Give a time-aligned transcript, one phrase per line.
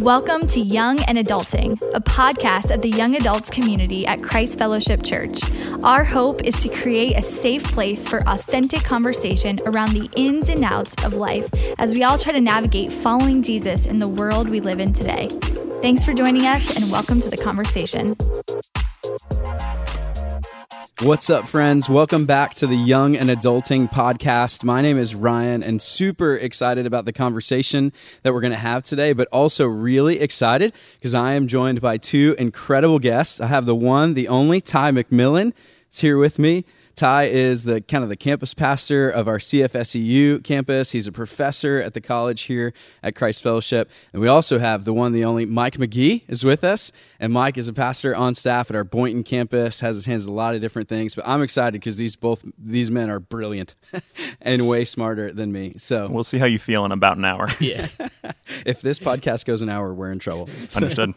[0.00, 5.02] Welcome to Young and Adulting, a podcast of the young adults community at Christ Fellowship
[5.02, 5.40] Church.
[5.82, 10.64] Our hope is to create a safe place for authentic conversation around the ins and
[10.64, 14.60] outs of life as we all try to navigate following Jesus in the world we
[14.60, 15.26] live in today.
[15.82, 18.14] Thanks for joining us and welcome to the conversation.
[21.02, 21.88] What's up, friends?
[21.88, 24.64] Welcome back to the Young and Adulting podcast.
[24.64, 27.92] My name is Ryan, and super excited about the conversation
[28.24, 31.98] that we're going to have today, but also really excited because I am joined by
[31.98, 33.40] two incredible guests.
[33.40, 35.52] I have the one, the only, Ty McMillan
[35.88, 36.64] is here with me.
[36.98, 40.90] Ty is the kind of the campus pastor of our CFSEU campus.
[40.90, 42.72] He's a professor at the college here
[43.04, 43.88] at Christ Fellowship.
[44.12, 46.90] And we also have the one, the only Mike McGee is with us.
[47.20, 50.32] And Mike is a pastor on staff at our Boynton campus, has his hands in
[50.32, 51.14] a lot of different things.
[51.14, 53.76] But I'm excited because these both these men are brilliant
[54.40, 55.74] and way smarter than me.
[55.76, 57.46] So we'll see how you feel in about an hour.
[57.60, 57.88] Yeah.
[58.66, 60.48] if this podcast goes an hour, we're in trouble.
[60.74, 61.14] Understood.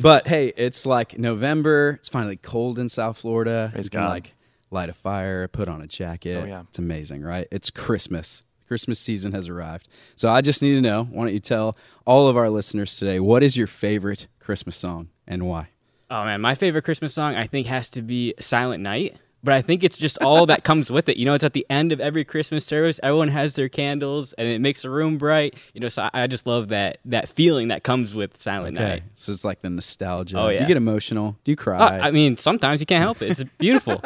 [0.00, 1.96] but hey, it's like November.
[1.98, 3.70] It's finally cold in South Florida.
[3.72, 4.10] Praise it's God.
[4.10, 4.35] like
[4.76, 6.42] light a fire, put on a jacket.
[6.42, 6.62] Oh, yeah.
[6.68, 7.48] It's amazing, right?
[7.50, 8.44] It's Christmas.
[8.68, 9.88] Christmas season has arrived.
[10.16, 13.18] So I just need to know why don't you tell all of our listeners today
[13.20, 15.68] what is your favorite Christmas song and why?
[16.10, 19.16] Oh man, my favorite Christmas song I think has to be Silent Night.
[19.44, 21.18] But I think it's just all that comes with it.
[21.18, 22.98] You know, it's at the end of every Christmas service.
[23.02, 25.54] Everyone has their candles, and it makes the room bright.
[25.72, 28.88] You know, so I, I just love that that feeling that comes with Silent Okay.
[28.88, 29.02] Night.
[29.14, 30.36] This is like the nostalgia.
[30.38, 30.62] Oh, yeah.
[30.62, 31.36] You get emotional.
[31.44, 31.78] Do you cry?
[32.00, 33.38] Uh, I mean, sometimes you can't help it.
[33.38, 34.02] It's beautiful.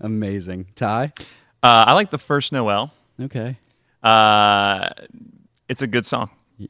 [0.00, 0.66] Amazing.
[0.74, 1.12] Ty?
[1.62, 2.92] Uh, I like the first Noel.
[3.20, 3.58] Okay.
[4.02, 4.88] Uh,
[5.68, 6.30] it's a good song.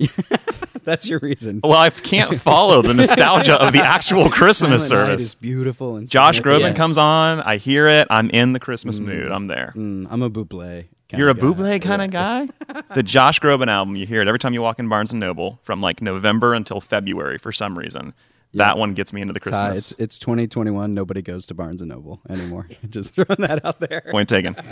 [0.84, 1.60] That's your reason.
[1.62, 5.22] Well, I can't follow the nostalgia of the actual Christmas Silent Night service.
[5.22, 6.76] is beautiful and Josh Groban significant.
[6.76, 7.40] comes on.
[7.40, 8.06] I hear it.
[8.10, 9.30] I'm in the Christmas mood.
[9.30, 9.72] I'm there.
[9.76, 10.86] Mm, I'm a Buble.
[11.14, 11.40] You're a guy.
[11.40, 12.48] Buble kind of guy.
[12.94, 15.60] the Josh Groban album, you hear it every time you walk in Barnes and Noble
[15.62, 18.14] from like November until February for some reason.
[18.54, 19.92] That one gets me into the Ty, Christmas.
[19.92, 20.92] it's, it's 2021.
[20.92, 22.68] Nobody goes to Barnes and Noble anymore.
[22.88, 24.02] Just throwing that out there.
[24.10, 24.56] Point taken.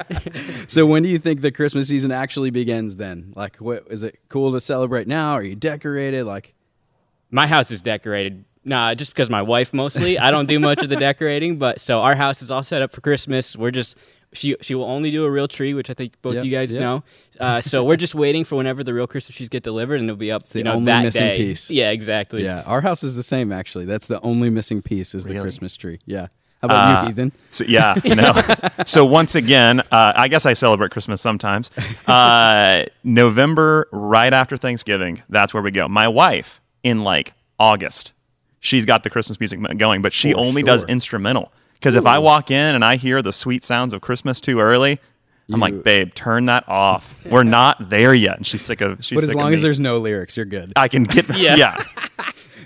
[0.69, 2.97] So when do you think the Christmas season actually begins?
[2.97, 5.33] Then, like, what is it cool to celebrate now?
[5.33, 6.25] Are you decorated?
[6.27, 6.55] Like,
[7.31, 8.45] my house is decorated.
[8.65, 10.19] Nah, just because my wife mostly.
[10.19, 12.93] I don't do much of the decorating, but so our house is all set up
[12.93, 13.57] for Christmas.
[13.57, 13.97] We're just
[14.33, 16.73] she she will only do a real tree, which I think both Yep, you guys
[16.75, 16.81] yep.
[16.81, 17.05] know.
[17.41, 20.17] Uh, so we're just waiting for whenever the real Christmas trees get delivered, and it'll
[20.19, 20.45] be up.
[20.45, 21.37] the you know, only that missing day.
[21.39, 21.71] piece.
[21.71, 22.45] Yeah, exactly.
[22.45, 23.51] yeah, our house is the same.
[23.51, 26.01] Actually, that's the only missing piece is the Christmas tree.
[26.05, 26.27] Yeah.
[26.61, 27.33] How about Uh, you, Ethan?
[27.49, 28.35] So, yeah, no.
[28.85, 31.71] so once again, uh, I guess I celebrate Christmas sometimes.
[32.07, 35.89] Uh, November, right after Thanksgiving, that's where we go.
[35.89, 38.13] My wife, in like August,
[38.61, 41.53] she's got the Christmas music going, but she For only does instrumental.
[41.75, 44.93] Because if I walk in and I hear the sweet sounds of Christmas too early,
[45.49, 47.27] I'm You- like, babe, turn that off.
[47.27, 48.37] We're not there yet.
[48.37, 49.05] And she's sick of.
[49.05, 50.73] She's But as long as there's no lyrics, you're good.
[50.77, 51.29] I can get.
[51.37, 51.57] Yeah.
[51.57, 51.77] yeah.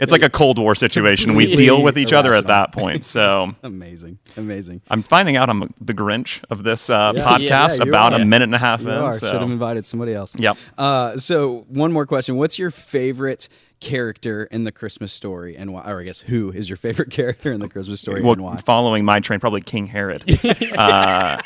[0.00, 1.37] It's like a Cold War situation.
[1.37, 3.05] We deal with each other at that point.
[3.05, 4.81] So Amazing, amazing.
[4.91, 7.22] I'm finding out I'm the Grinch of this uh, Yeah.
[7.25, 9.12] podcast Yeah, about a minute and a half You in.
[9.12, 9.31] so.
[9.31, 10.34] Should have invited somebody else.
[10.37, 10.56] Yep.
[10.76, 13.49] Uh, so one more question: What's your favorite
[13.84, 15.83] character in the Christmas story, and why?
[15.91, 18.56] Or I guess who is your favorite character in the Christmas story, well, and why?
[18.56, 20.22] following my train, probably King Herod.
[20.77, 21.39] uh,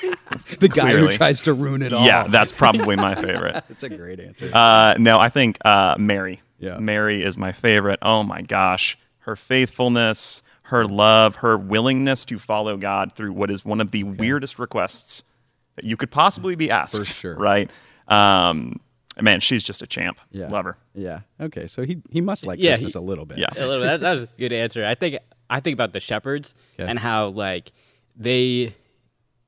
[0.60, 2.06] The guy who tries to ruin it all.
[2.06, 3.54] yeah, that's probably my favorite.
[3.68, 4.50] that's a great answer.
[4.52, 6.40] Uh, no, I think uh, Mary.
[6.58, 6.78] Yeah.
[6.78, 7.98] Mary is my favorite.
[8.02, 13.64] Oh my gosh, her faithfulness, her love, her willingness to follow God through what is
[13.64, 15.22] one of the weirdest requests
[15.76, 16.96] that you could possibly be asked.
[16.96, 17.36] For sure.
[17.36, 17.70] right?
[18.08, 18.80] Um,
[19.22, 20.20] man, she's just a champ.
[20.30, 20.48] yeah.
[20.48, 20.76] Love her.
[20.94, 21.20] Yeah.
[21.40, 21.66] Okay.
[21.66, 23.38] So he he must like Yeah, Christmas he- a little bit.
[23.38, 23.46] Yeah.
[23.56, 23.86] a little bit.
[23.86, 24.84] That, that was a good answer.
[24.84, 25.18] I think
[25.50, 26.88] I think about the shepherds Okay.
[26.88, 27.72] and how like
[28.16, 28.74] they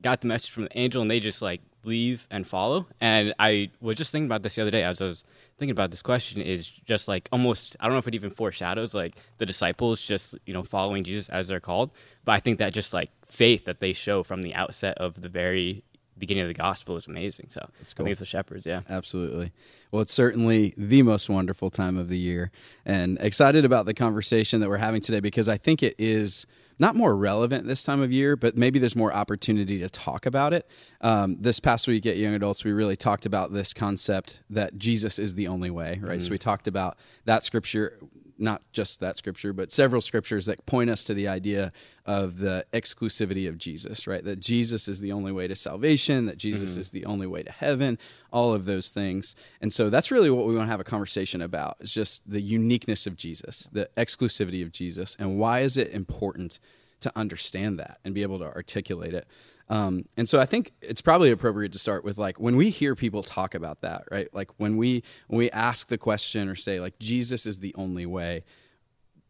[0.01, 2.87] got the message from the angel and they just like leave and follow.
[2.99, 5.23] And I was just thinking about this the other day as I was
[5.57, 8.93] thinking about this question is just like almost I don't know if it even foreshadows
[8.95, 11.91] like the disciples just you know following Jesus as they're called,
[12.25, 15.29] but I think that just like faith that they show from the outset of the
[15.29, 15.83] very
[16.21, 17.47] beginning of the gospel is amazing.
[17.49, 18.05] So it's cool.
[18.05, 18.65] think it's the shepherds.
[18.65, 18.81] Yeah.
[18.89, 19.51] Absolutely.
[19.91, 22.51] Well, it's certainly the most wonderful time of the year,
[22.85, 26.45] and excited about the conversation that we're having today because I think it is
[26.79, 30.53] not more relevant this time of year, but maybe there's more opportunity to talk about
[30.53, 30.67] it.
[31.01, 35.19] Um, this past week at Young Adults, we really talked about this concept that Jesus
[35.19, 36.21] is the only way, right?
[36.21, 37.99] So we talked about that scripture
[38.41, 41.71] not just that scripture, but several scriptures that point us to the idea
[42.05, 44.23] of the exclusivity of Jesus, right?
[44.23, 46.81] That Jesus is the only way to salvation, that Jesus mm-hmm.
[46.81, 47.99] is the only way to heaven,
[48.31, 49.35] all of those things.
[49.61, 52.41] And so that's really what we want to have a conversation about is just the
[52.41, 56.59] uniqueness of Jesus, the exclusivity of Jesus, and why is it important
[57.01, 59.27] to understand that and be able to articulate it.
[59.71, 62.93] Um, and so I think it's probably appropriate to start with like when we hear
[62.93, 64.27] people talk about that, right?
[64.33, 68.05] Like when we when we ask the question or say like Jesus is the only
[68.05, 68.43] way.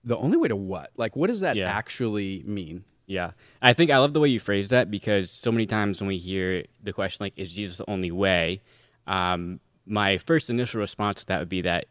[0.03, 0.89] The only way to what?
[0.97, 1.69] Like what does that Yeah.
[1.69, 2.85] actually mean?
[3.05, 3.31] Yeah.
[3.61, 6.17] I think I love the way you phrase that because so many times when we
[6.17, 8.61] hear the question, like, is Jesus the only way?
[9.05, 11.85] Um, my first initial response to that would be that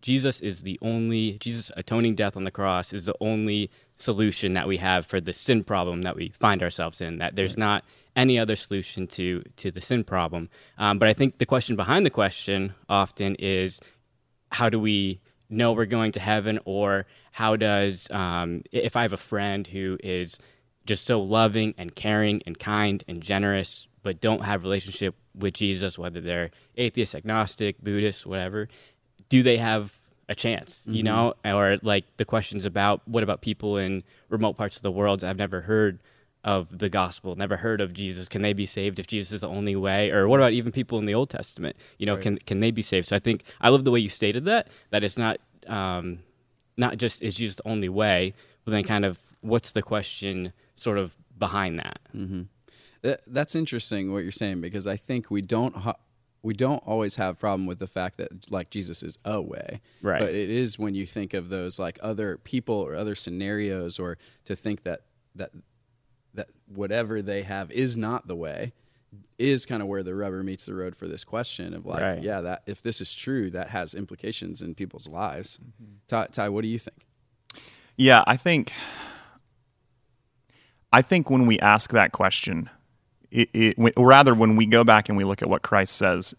[0.00, 4.68] Jesus is the only, Jesus atoning death on the cross is the only solution that
[4.68, 7.84] we have for the sin problem that we find ourselves in, that there's not
[8.14, 10.48] any other solution to, to the sin problem.
[10.78, 13.80] Um, but I think the question behind the question often is
[14.50, 19.12] how do we know we're going to heaven or how does um, if i have
[19.12, 20.38] a friend who is
[20.86, 25.98] just so loving and caring and kind and generous but don't have relationship with jesus
[25.98, 28.68] whether they're atheist agnostic buddhist whatever
[29.28, 29.92] do they have
[30.28, 34.76] a chance you know or like the questions about what about people in remote parts
[34.76, 35.98] of the world i've never heard
[36.44, 38.28] of the gospel, never heard of Jesus.
[38.28, 40.10] Can they be saved if Jesus is the only way?
[40.10, 41.76] Or what about even people in the Old Testament?
[41.98, 43.08] You know, can can they be saved?
[43.08, 44.68] So I think I love the way you stated that.
[44.90, 46.20] That it's not um,
[46.76, 48.34] not just is Jesus the only way,
[48.64, 51.98] but then kind of what's the question sort of behind that?
[53.02, 55.74] That, that's interesting what you're saying because I think we don't
[56.48, 60.18] we don't always have problem with the fact that like Jesus is a way, Right.
[60.18, 64.16] But it is when you think of those like other people or other scenarios, or
[64.46, 65.02] to think that
[65.34, 65.50] that
[66.32, 68.72] that whatever they have is not the way
[69.38, 72.22] is kind of where the rubber meets the road for this question of like, Right.
[72.22, 75.58] yeah, that if this is true, that has implications in people's lives.
[75.58, 75.92] Mm-hmm.
[76.06, 77.06] Ty, Ty, what do you think?
[77.98, 78.72] Yeah, I think
[80.94, 82.70] I think when we ask that question,
[83.30, 86.34] it, it, or rather when we go back and we look at what Christ says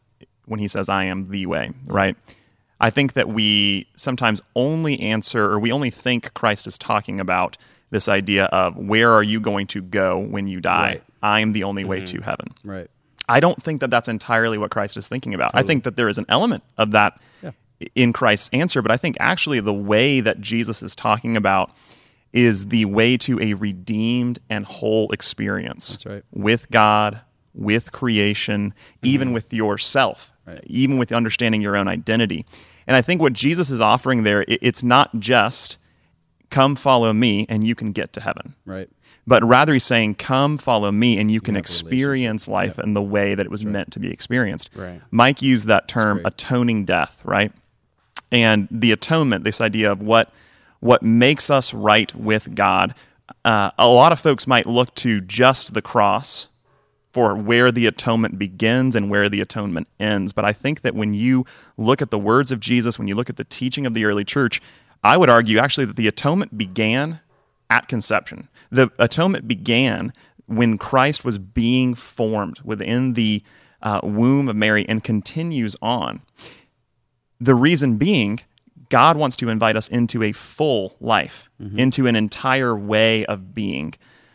[0.46, 1.94] when he says I am the way, mm-hmm.
[1.94, 2.18] right?
[2.82, 7.58] I think that we sometimes only answer or we only think Christ is talking about
[7.90, 10.88] this idea of where are you going to go when you die?
[10.88, 11.04] Right.
[11.22, 12.24] I am the only way to mm-hmm.
[12.24, 12.48] heaven.
[12.64, 12.90] Right.
[13.28, 15.52] I don't think that that's entirely what Christ is thinking about.
[15.54, 17.20] I think that there is an element of that
[17.96, 21.72] in Christ's answer, but I think actually the way that Jesus is talking about
[22.34, 26.24] is the way to a redeemed and whole experience That's right.
[26.32, 27.22] with God,
[27.54, 30.64] with creation, even with yourself, Right.
[30.68, 32.46] even with understanding your own identity.
[32.88, 35.78] And I think what Jesus is offering there, it's not just
[36.50, 38.90] come follow me and you can get to heaven Right.
[39.28, 43.02] but rather he's saying, "Come, follow me, and you can have experience life in the
[43.04, 45.02] way that it was meant to be experienced." Right.
[45.12, 47.52] Mike used that term, atoning death, right?
[48.32, 50.32] And the atonement, this idea of what
[50.80, 52.96] what makes us right with God.
[53.46, 56.48] Uh, a lot of folks might look to just the cross
[57.12, 60.32] for where the atonement begins and where the atonement ends.
[60.32, 61.46] But I think that when you
[61.78, 64.24] look at the words of Jesus, when you look at the teaching of the early
[64.24, 64.62] church,
[65.04, 67.20] I would argue actually that the atonement began
[67.70, 68.48] at conception.
[68.70, 70.14] The atonement began
[70.46, 73.44] when Christ was being formed within the
[73.82, 76.22] uh, womb of Mary and continues on.
[77.40, 78.40] The reason being,
[78.90, 83.94] God wants to invite us into a full life, into an entire way of being.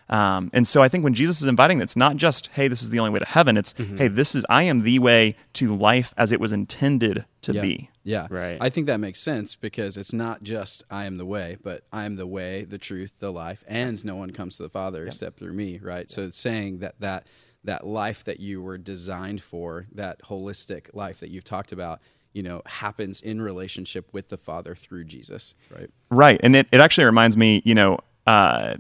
[0.09, 2.91] Um, and so I think when Jesus is inviting, it's not just, hey, this is
[2.91, 3.57] the only way to heaven.
[3.57, 7.55] It's, hey, this is, I am the way to life as it was intended to
[7.55, 7.63] yeah.
[7.63, 7.91] be.
[8.05, 8.27] Yeah.
[8.31, 8.59] Right.
[8.61, 12.05] I think that makes sense because it's not just I am the way, but I
[12.05, 15.39] am the way, the truth, the life, and no one comes to the Father except
[15.39, 16.11] through me, right?
[16.11, 17.27] So it's saying that that
[17.65, 21.99] that life that you were designed for, that holistic life that you've talked about,
[22.35, 25.89] you know, happens in relationship with the Father through Jesus, right?
[26.11, 26.39] Right.
[26.43, 28.75] And it, it actually reminds me, you know, uh,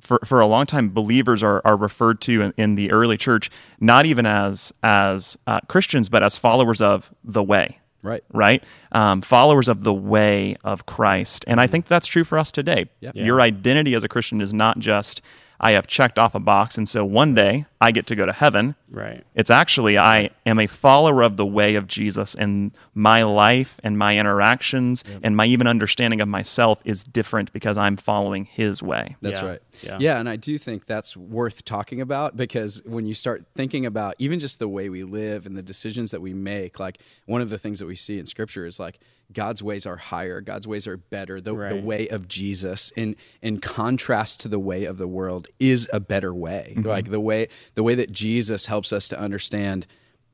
[0.00, 3.50] for, for a long time, believers are, are referred to in, in the early church
[3.80, 7.80] not even as as uh, Christians, but as followers of the way.
[8.02, 8.22] Right.
[8.34, 8.62] Right.
[8.92, 12.90] Um, followers of the way of Christ, and I think that's true for us today.
[13.00, 13.16] Yep.
[13.16, 15.22] Your identity as a Christian is not just
[15.60, 18.32] I have checked off a box, and so one day I get to go to
[18.32, 18.74] heaven.
[18.90, 19.24] Right.
[19.34, 23.96] It's actually I am a follower of the way of Jesus, and my life and
[23.98, 29.16] my interactions and my even understanding of myself is different because I'm following His way.
[29.22, 29.48] That's Yeah.
[29.48, 29.62] right.
[29.84, 29.98] Yeah.
[30.00, 34.14] Yeah, and I do think that's worth talking about because when you start thinking about
[34.18, 37.50] even just the way we live and the decisions that we make, like one of
[37.50, 38.98] the things that we see in scripture is like
[39.32, 41.40] God's ways are higher, God's ways are better.
[41.40, 45.88] The, the way of Jesus in in contrast to the way of the world is
[45.92, 46.74] a better way.
[46.76, 46.88] Mm-hmm.
[46.88, 49.86] Like the way the way that Jesus helps us to understand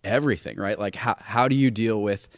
[0.02, 0.78] everything, right?
[0.78, 2.28] Like how how do you deal with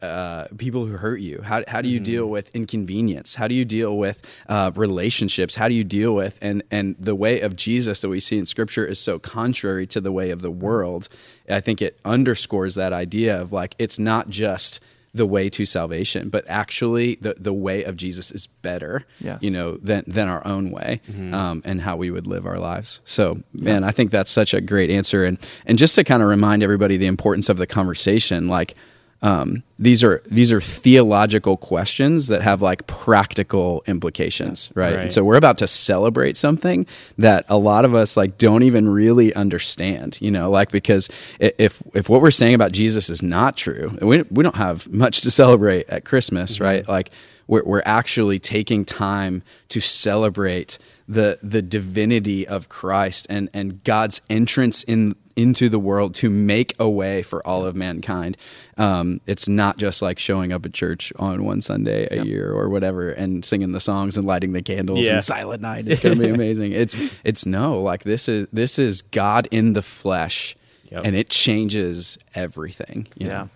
[0.00, 1.42] uh, people who hurt you?
[1.42, 3.34] How, how do you deal with inconvenience?
[3.36, 5.56] How do you deal with uh, relationships?
[5.56, 8.46] How do you deal with and and the way of Jesus that we see in
[8.46, 11.08] Scripture is so contrary to the way of the world.
[11.48, 14.80] I think it underscores that idea of like it's not just
[15.14, 19.42] the way to salvation, but actually the, the way of Jesus is better, Yes.
[19.42, 23.02] you know, than, than our own way um, and how we would live our lives.
[23.04, 25.26] So, man, I think that's such a great answer.
[25.26, 28.74] And, and just to kind of remind everybody the importance of the conversation, like,
[29.22, 34.92] um, these are these are theological questions that have like practical implications, right?
[34.92, 35.12] And Right.
[35.12, 36.86] so we're about to celebrate something
[37.18, 41.82] that a lot of us like don't even really understand, you know, like because if
[41.94, 45.30] if what we're saying about Jesus is not true, we we don't have much to
[45.30, 46.86] celebrate at Christmas, right?
[46.88, 47.10] Like
[47.46, 54.20] we're we're actually taking time to celebrate the the divinity of Christ and and God's
[54.28, 58.36] entrance in into the world to make a way for all of mankind.
[58.76, 62.68] Um, it's not just like showing up at church on one Sunday a year or
[62.68, 65.14] whatever and singing the songs and lighting the candles Yeah.
[65.14, 65.86] and Silent Night.
[65.88, 66.72] It's going to be amazing.
[66.72, 70.56] It's it's no like this is this is God in the flesh,
[70.90, 71.04] Yep.
[71.06, 73.06] and it changes everything.
[73.16, 73.32] You Yeah.
[73.32, 73.48] know?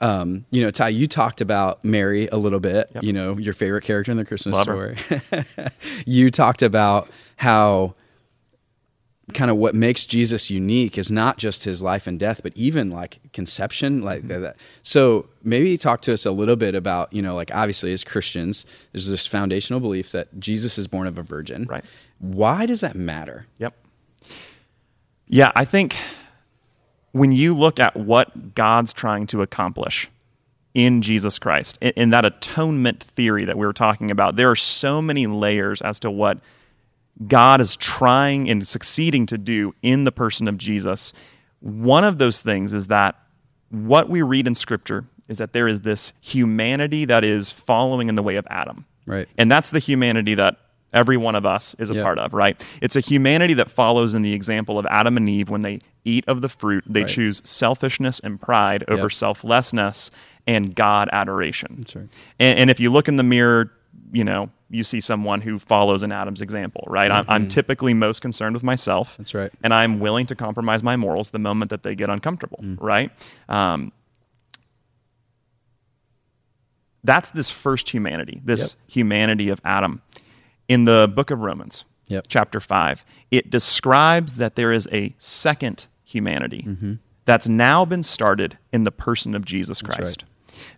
[0.00, 2.88] Um, you know, Ty, you talked about Mary a little bit.
[2.94, 3.02] Yep.
[3.02, 4.96] You know, your favorite character in the Christmas Love story.
[6.06, 7.94] you talked about how
[9.34, 12.90] kind of what makes Jesus unique is not just his life and death, but even
[12.90, 14.42] like conception, like Mm-hmm.
[14.42, 14.56] that.
[14.82, 18.64] So maybe talk to us a little bit about, you know, like obviously as Christians,
[18.92, 21.66] there's this foundational belief that Jesus is born of a virgin.
[21.66, 21.84] Right.
[22.18, 23.46] Why does that matter?
[23.58, 23.74] Yep.
[25.26, 25.94] Yeah, I think
[27.12, 30.10] when you look at what God's trying to accomplish
[30.74, 34.56] in Jesus Christ, in, in that atonement theory that we were talking about, there are
[34.56, 36.38] so many layers as to what
[37.26, 41.12] God is trying and succeeding to do in the person of Jesus.
[41.60, 43.16] One of those things is that
[43.70, 48.14] what we read in Scripture is that there is this humanity that is following in
[48.14, 48.86] the way of Adam.
[49.06, 49.28] Right.
[49.36, 50.56] And that's the humanity that
[50.92, 52.02] every one of us is a Yeah.
[52.02, 52.64] part of, right?
[52.80, 56.24] It's a humanity that follows in the example of Adam and Eve when they eat
[56.26, 57.10] of the fruit, they Right.
[57.10, 59.12] choose selfishness and pride over Yep.
[59.12, 60.10] selflessness
[60.46, 61.74] and God adoration.
[61.78, 62.06] That's right.
[62.40, 63.70] And, and if you look in the mirror,
[64.12, 67.10] you know, you see someone who follows in Adam's example, right?
[67.10, 69.12] I'm, I'm typically most concerned with myself.
[69.12, 69.22] Mm-hmm.
[69.22, 69.50] That's right.
[69.62, 72.78] And I'm willing to compromise my morals the moment that they get uncomfortable, Mm.
[72.80, 73.10] right?
[73.48, 73.92] Um,
[77.04, 78.90] that's this first humanity, this Yep.
[78.92, 80.02] humanity of Adam.
[80.68, 82.26] In the book of Romans, Yep.
[82.28, 86.94] chapter 5, it describes that there is a second humanity Mm-hmm.
[87.24, 89.94] that's now been started in the person of Jesus right.
[89.94, 90.24] Christ.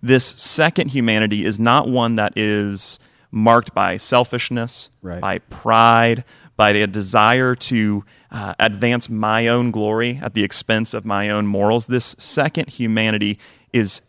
[0.03, 2.99] This second humanity is not one that is
[3.31, 5.21] marked by selfishness, Right.
[5.21, 6.25] by pride,
[6.57, 11.47] by a desire to uh, advance my own glory at the expense of my own
[11.47, 11.87] morals.
[11.87, 13.39] This second humanity
[13.73, 14.03] is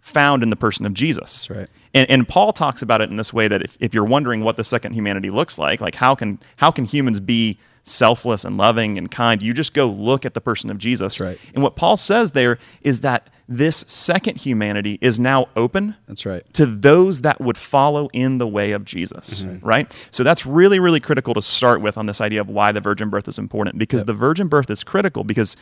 [0.00, 1.48] found in the person of Jesus.
[1.50, 1.68] right.
[1.94, 4.56] And, and Paul talks about it in this way that if, if you're wondering what
[4.58, 8.98] the second humanity looks like, like how can how can humans be selfless and loving
[8.98, 9.42] and kind?
[9.42, 11.18] You just go look at the person of Jesus.
[11.20, 11.38] right.
[11.54, 16.42] And what Paul says there is that this second humanity is now open That's right.
[16.54, 19.64] to those that would follow in the way of Jesus, Mm-hmm.
[19.66, 20.08] right?
[20.10, 23.08] So that's really, really critical to start with on this idea of why the virgin
[23.08, 25.56] birth is important because the virgin birth is critical because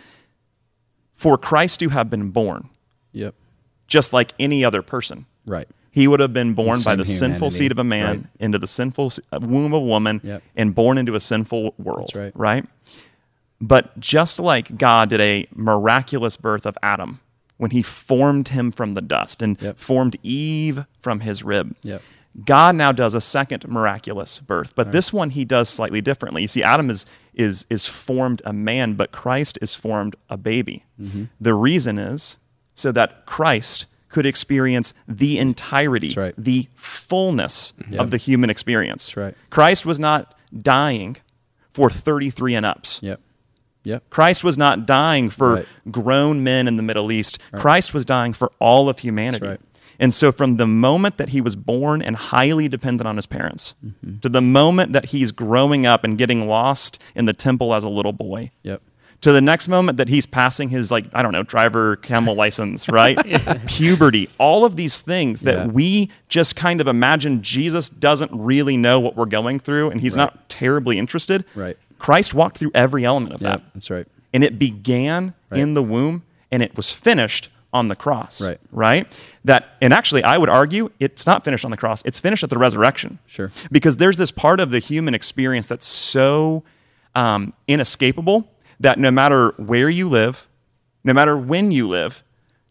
[1.14, 2.70] for Christ to have been born,
[3.12, 3.34] Yep.
[3.86, 5.68] just like any other person, Right.
[5.90, 8.26] he would have been born by Same the sinful seed of a man Right.
[8.40, 10.42] into the sinful uh, womb of a woman Yep.
[10.56, 12.32] and born into a sinful world, That's right.
[12.34, 12.64] right?
[13.60, 17.20] But just like God did a miraculous birth of Adam
[17.56, 19.78] when he formed him from the dust and Yep.
[19.78, 22.02] formed Eve from his rib, Yep.
[22.44, 26.42] God now does a second miraculous birth, but this one he does slightly differently.
[26.42, 30.84] You see, Adam is is is formed a man, but Christ is formed a baby.
[31.00, 31.24] Mm-hmm.
[31.40, 32.38] The reason is
[32.74, 36.34] so that Christ could experience the entirety, right.
[36.36, 38.00] the fullness Yep.
[38.00, 39.16] of the human experience.
[39.16, 39.34] Right.
[39.50, 41.16] Christ was not dying
[41.72, 43.00] for 33 and ups.
[43.02, 43.20] Yep.
[43.84, 44.10] Yep.
[44.10, 45.66] Christ was not dying for Right.
[45.90, 47.38] grown men in the Middle East.
[47.54, 49.46] Christ was dying for all of humanity.
[49.46, 49.60] right.
[50.00, 53.76] And so, from the moment that he was born and highly dependent on his parents,
[53.86, 54.18] Mm-hmm.
[54.22, 57.88] to the moment that he's growing up and getting lost in the temple as a
[57.88, 58.82] little boy, Yep.
[59.20, 62.88] to the next moment that he's passing his, like, I don't know, driver camel license,
[63.00, 63.16] right?
[63.68, 65.66] Puberty, all of these things that Yeah.
[65.66, 70.16] we just kind of imagine Jesus doesn't really know what we're going through and he's
[70.16, 71.44] not terribly interested.
[71.54, 71.76] Right.
[72.04, 73.50] Christ walked through every element of Yep.
[73.60, 73.64] that.
[73.74, 74.06] That's right.
[74.34, 75.60] And it began Right.
[75.60, 78.42] in the womb and it was finished on the cross.
[78.44, 78.60] Right.
[78.70, 79.06] Right?
[79.44, 82.50] That and actually I would argue it's not finished on the cross, it's finished at
[82.50, 83.20] the resurrection.
[83.26, 83.50] Sure.
[83.72, 86.62] Because there's this part of the human experience that's so
[87.14, 90.46] um, inescapable that no matter where you live,
[91.04, 92.22] no matter when you live,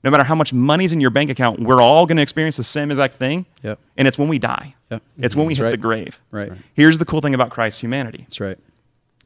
[0.04, 2.64] no matter how much money's in your bank account, we're all going to experience the
[2.64, 3.46] same exact thing.
[3.64, 3.80] Yep.
[3.98, 4.76] And it's when we die.
[4.92, 5.02] Yep.
[5.18, 5.72] It's when we That's hit right.
[5.72, 6.20] the grave.
[6.30, 6.52] Right.
[6.76, 8.20] Here's the cool thing about Christ's humanity.
[8.28, 8.58] That's right.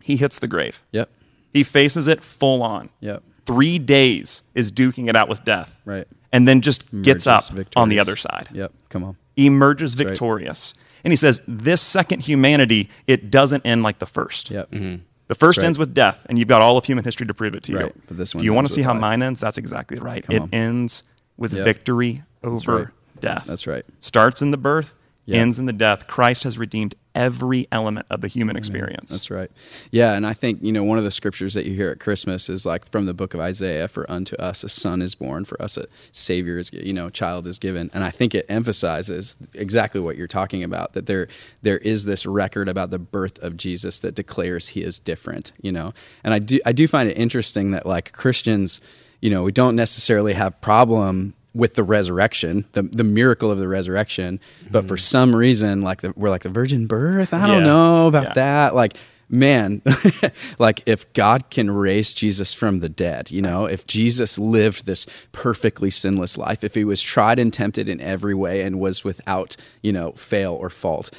[0.07, 0.81] He hits the grave.
[0.93, 1.09] Yep.
[1.51, 2.89] He faces it full on.
[3.01, 3.23] Yep.
[3.45, 5.81] three days is duking it out with death.
[5.85, 6.07] Right.
[6.31, 8.47] And then just gets up Emerges on the other side.
[8.53, 8.71] Yep.
[8.89, 9.17] Come on.
[9.35, 10.07] Emerges right.
[10.07, 10.73] victorious.
[11.03, 14.49] And he says, this second humanity, it doesn't end like the first.
[14.51, 14.71] Yep.
[14.71, 15.03] Mm-hmm.
[15.27, 15.65] The first right.
[15.65, 17.79] ends with death, and you've got all of human history to prove it to you.
[17.79, 19.01] Right, but this If one you want to see how life.
[19.01, 19.41] mine ends?
[19.41, 20.23] That's exactly right.
[20.25, 20.49] Come it on.
[20.53, 21.03] ends
[21.35, 21.65] with Yep.
[21.65, 22.87] victory over right.
[23.19, 23.45] death.
[23.45, 23.83] That's right.
[23.99, 24.95] Starts in the birth,
[25.25, 25.39] Yeah.
[25.39, 26.07] ends in the death.
[26.07, 29.11] Christ has redeemed every element of the human experience.
[29.11, 29.51] That's right.
[29.91, 32.47] Yeah, and I think you know one of the scriptures that you hear at Christmas
[32.47, 35.59] is like from the book of Isaiah, "For unto us a son is born, for
[35.61, 39.99] us a savior is, you know, child is given." And I think it emphasizes exactly
[39.99, 41.27] what you're talking about that there
[41.63, 45.51] there is this record about the birth of Jesus that declares he is different.
[45.59, 45.93] You know,
[46.23, 48.79] and I do I do find it interesting that like Christians,
[49.21, 53.67] you know, we don't necessarily have problem with the resurrection, the the miracle of the
[53.67, 54.39] resurrection,
[54.71, 57.33] but for some reason, like the, we're like the virgin birth.
[57.33, 57.71] I don't Yeah.
[57.73, 58.33] know about Yeah.
[58.35, 58.75] that.
[58.75, 58.93] Like,
[59.29, 59.81] man,
[60.59, 65.05] like if God can raise Jesus from the dead, you know, if Jesus lived this
[65.31, 69.55] perfectly sinless life, if he was tried and tempted in every way and was without,
[69.81, 71.09] you know, fail or fault,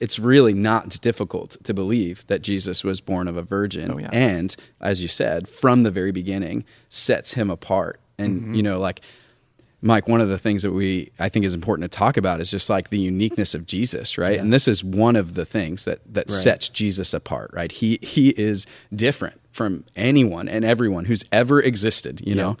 [0.00, 4.10] it's really not difficult to believe that Jesus was born of a virgin Oh, yeah.
[4.12, 8.54] and as you said from the very beginning sets him apart and Mm-hmm.
[8.54, 9.00] you know like
[9.80, 12.50] Mike, one of the things that we I think is important to talk about is
[12.50, 14.38] just like the uniqueness of Jesus, right?
[14.38, 17.70] And this is one of the things that that sets Jesus apart, right?
[17.70, 22.56] He he is different from anyone and everyone who's ever existed, you know.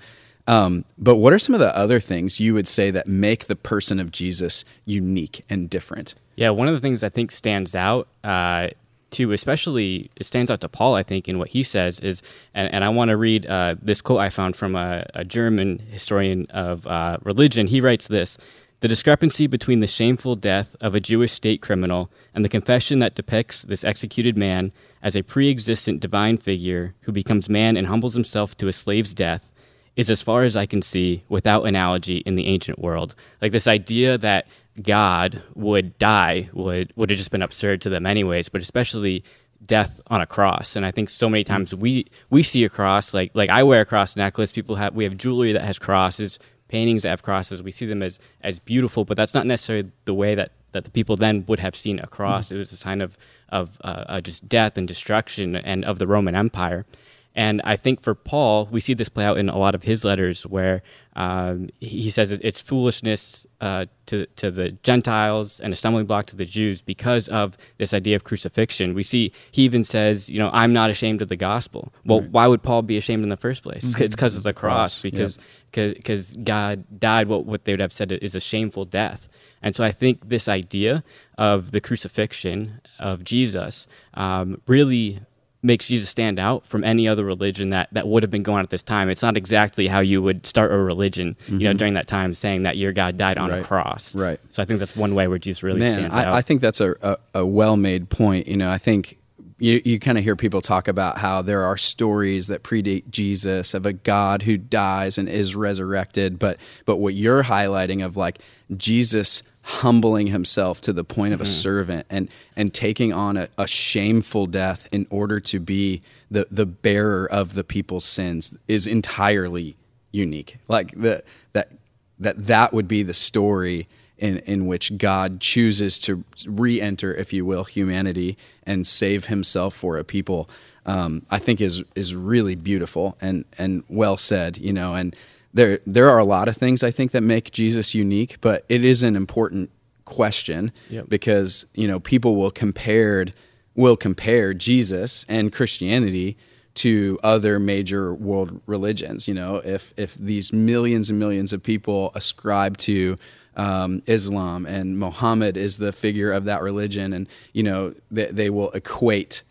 [0.46, 3.56] Um, but what are some of the other things you would say that make the
[3.56, 6.14] person of Jesus unique and different?
[6.36, 8.68] Yeah, one of the things I think stands out uh,
[9.12, 12.22] to, especially it stands out to Paul, I think, in what he says is,
[12.54, 15.78] and, and I want to read uh, this quote I found from a, a German
[15.78, 17.66] historian of uh, religion.
[17.66, 18.38] He writes this.
[18.80, 23.16] The discrepancy between the shameful death of a Jewish state criminal and the confession that
[23.16, 24.72] depicts this executed man
[25.02, 29.14] as a pre existent divine figure who becomes man and humbles himself to a slave's
[29.14, 29.50] death
[29.96, 33.16] is as far as I can see without analogy in the ancient world.
[33.42, 34.46] Like this idea that
[34.82, 39.24] God would die would would have just been absurd to them anyways, but especially
[39.64, 40.76] death on a cross.
[40.76, 43.82] And I think so many times we we see a cross like like I wear
[43.82, 47.62] a cross necklace, people have we have jewelry that has crosses, paintings that have crosses.
[47.62, 50.90] We see them as as beautiful, but that's not necessarily the way that that the
[50.90, 52.52] people then would have seen a cross.
[52.52, 53.18] It was a sign of
[53.48, 56.86] of uh, uh, just death and destruction and of the Roman Empire.
[57.34, 60.04] And I think for Paul, we see this play out in a lot of his
[60.04, 60.82] letters where
[61.18, 66.36] um, he says it's foolishness uh, to, to the Gentiles and a stumbling block to
[66.36, 68.94] the Jews because of this idea of crucifixion.
[68.94, 71.92] We see he even says, you know, I'm not ashamed of the gospel.
[72.04, 73.98] Well, why would Paul be ashamed in the first place?
[74.00, 75.40] It's because of the cross, because
[75.72, 79.28] because God died what, what they would have said is a shameful death.
[79.60, 81.02] And so I think this idea
[81.36, 85.20] of the crucifixion of Jesus um, really
[85.62, 88.64] makes Jesus stand out from any other religion that, that would have been going on
[88.64, 89.10] at this time.
[89.10, 92.62] It's not exactly how you would start a religion, you know, during that time, saying
[92.62, 93.54] that your God died on Mm-hmm.
[93.54, 93.62] Right.
[93.62, 94.14] a cross.
[94.14, 94.40] Right.
[94.50, 96.28] So I think that's one way where Jesus really Man, stands out.
[96.28, 98.46] I, I think that's a, a, a well made point.
[98.46, 99.18] You know, I think
[99.58, 103.74] you, you kind of hear people talk about how there are stories that predate Jesus
[103.74, 108.38] of a God who dies and is resurrected, but but what you're highlighting of like
[108.76, 113.66] Jesus humbling himself to the point of a servant and and taking on a, a
[113.66, 116.00] shameful death in order to be
[116.30, 119.76] the the bearer of the people's sins is entirely
[120.10, 120.56] unique.
[120.68, 121.72] Like the that
[122.18, 127.44] that that would be the story in, in which God chooses to re-enter, if you
[127.44, 130.48] will, humanity and save Himself for a people,
[130.86, 134.56] um, I think is is really beautiful and and well said.
[134.56, 135.14] You know, and
[135.54, 138.84] there there are a lot of things I think that make Jesus unique, but it
[138.84, 139.70] is an important
[140.04, 141.08] question Yep.
[141.08, 143.34] because you know people will compared
[143.74, 146.36] will compare Jesus and Christianity
[146.74, 149.26] to other major world religions.
[149.28, 153.16] You know, if if these millions and millions of people ascribe to
[153.56, 158.50] um, Islam and Muhammad is the figure of that religion, and you know they, they
[158.50, 159.42] will equate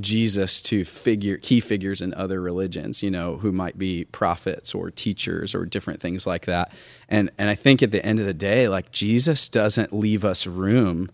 [0.00, 4.90] Jesus to figure key figures in other religions, you know, who might be prophets or
[4.90, 6.72] teachers or different things like that.
[7.08, 10.46] And and I think at the end of the day, like Jesus doesn't leave us
[10.46, 11.10] room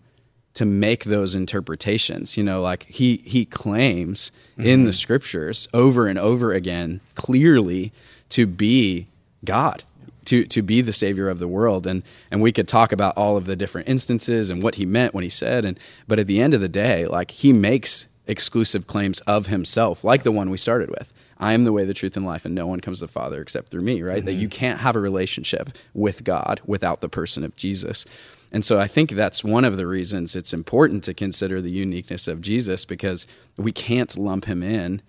[0.55, 2.35] to make those interpretations.
[2.37, 4.95] You know, like he he claims in the mm-hmm.
[4.95, 7.91] scriptures over and over again clearly
[8.29, 9.07] to be
[9.45, 9.83] God.
[10.27, 13.35] To, to be the savior of the world and and we could talk about all
[13.35, 16.39] of the different instances and what he meant when he said and but at the
[16.39, 20.57] end of the day like he makes exclusive claims of himself like the one we
[20.57, 23.05] started with i am the way the truth and life and no one comes to
[23.05, 24.41] the father except through me right that mm-hmm.
[24.41, 28.05] you can't have a relationship with god without the person of jesus
[28.53, 32.27] and so I think that's one of the reasons it's important to consider the uniqueness
[32.27, 33.25] of Jesus because
[33.57, 35.01] we can't lump him in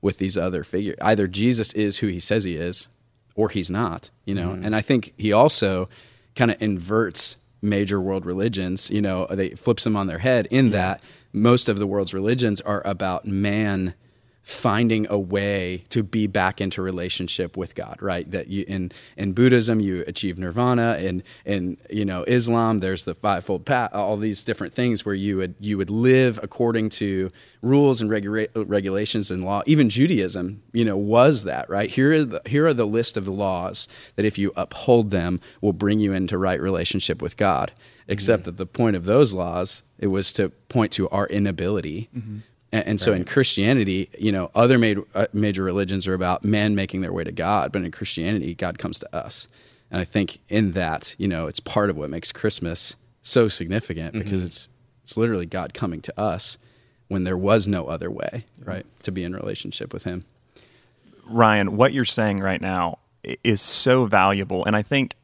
[0.00, 0.96] with these other figures.
[1.02, 2.86] Either Jesus is who he says he is,
[3.34, 4.10] or he's not.
[4.24, 4.64] You know, mm-hmm.
[4.64, 5.88] and I think he also
[6.36, 8.90] kind of inverts major world religions.
[8.90, 12.60] You know, they flips them on their head in that most of the world's religions
[12.60, 13.94] are about man
[14.42, 18.28] finding a way to be back into relationship with God, right?
[18.30, 23.14] That you in in Buddhism you achieve nirvana, and in you know Islam there's the
[23.14, 27.30] fivefold path, all these different things where you would you would live according to
[27.62, 29.62] rules and regula- regulations and law.
[29.66, 31.90] Even Judaism, you know, was that right?
[31.90, 35.40] Here are the, here are the list of the laws that if you uphold them
[35.60, 37.72] will bring you into right relationship with God.
[38.08, 38.46] Except mm-hmm.
[38.50, 42.10] that the point of those laws it was to point to our inability.
[42.14, 42.38] Mm-hmm.
[42.72, 46.74] And, and so in Christianity, you know, other major, uh, major religions are about man
[46.74, 49.46] making their way to God, but in Christianity, God comes to us.
[49.90, 54.14] And I think in that, you know, it's part of what makes Christmas so significant
[54.14, 54.68] because it's
[55.04, 56.58] it's literally God coming to us
[57.08, 60.24] when there was no other way, right, to be in relationship with Him.
[61.26, 62.98] Ryan, what you're saying right now
[63.44, 64.64] is so valuable.
[64.64, 65.14] And I think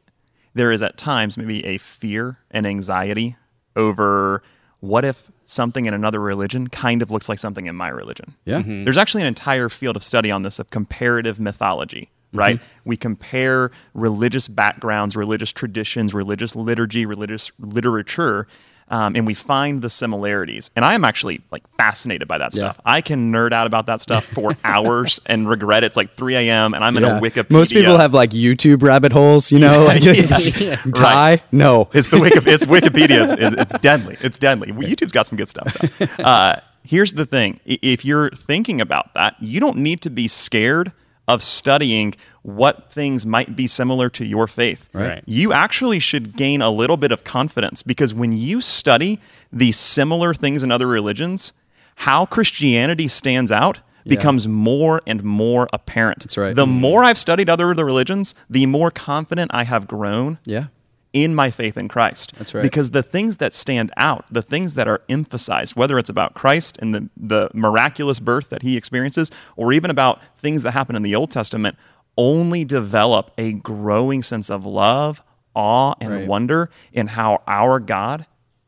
[0.53, 3.37] there is at times maybe a fear and anxiety
[3.75, 4.43] over
[4.79, 8.35] what if something in another religion kind of looks like something in my religion.
[8.45, 8.59] Yeah.
[8.59, 8.83] Mm-hmm.
[8.83, 12.37] There's actually an entire field of study on this of comparative mythology, mm-hmm.
[12.37, 12.61] right?
[12.85, 18.47] We compare religious backgrounds, religious traditions, religious liturgy, religious literature,
[18.89, 20.71] um, and we find the similarities.
[20.75, 22.71] And I am actually like fascinated by that Yeah.
[22.71, 22.81] stuff.
[22.85, 26.73] I can nerd out about that stuff for hours and regret it's like 3 a.m.
[26.73, 27.51] and I'm in a Wikipedia.
[27.51, 30.55] Most people have like YouTube rabbit holes, you know, like Yes.
[30.55, 30.79] Ty.
[30.99, 31.43] Right.
[31.51, 33.35] No, It's the Wiki, it's Wikipedia.
[33.39, 34.17] It's, it's deadly.
[34.21, 34.71] It's deadly.
[34.71, 35.73] Well, YouTube's got some good stuff.
[35.73, 36.23] Though.
[36.23, 40.91] Uh, here's the thing: if you're thinking about that, you don't need to be scared
[41.27, 42.15] of studying
[42.55, 44.89] what things might be similar to your faith.
[44.93, 45.23] Right.
[45.25, 49.19] You actually should gain a little bit of confidence because when you study
[49.51, 51.53] the similar things in other religions,
[51.95, 56.19] how Christianity stands out becomes more and more apparent.
[56.21, 56.55] That's right.
[56.55, 56.81] The mm-hmm.
[56.81, 60.67] more I've studied other religions, the more confident I have grown yeah,
[61.13, 62.33] in my faith in Christ.
[62.35, 62.61] That's right.
[62.61, 66.77] Because the things that stand out, the things that are emphasized, whether it's about Christ
[66.81, 71.03] and the, the miraculous birth that he experiences, or even about things that happen in
[71.03, 71.77] the Old Testament,
[72.19, 75.23] only develop a growing sense of love,
[75.55, 76.27] awe, and Right.
[76.27, 78.25] wonder in how our God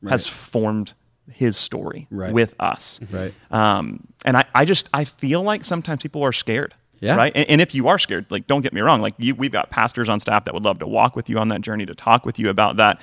[0.08, 0.94] has formed
[1.30, 2.32] his story Right.
[2.34, 3.00] with us.
[3.12, 3.34] Right.
[3.52, 6.74] Um, and I, I just I feel like sometimes people are scared.
[7.02, 7.16] Yeah.
[7.16, 7.32] Right.
[7.36, 9.70] And, and if you are scared, like don't get me wrong, like you, we've got
[9.70, 12.26] pastors on staff that would love to walk with you on that journey to talk
[12.26, 13.02] with you about that.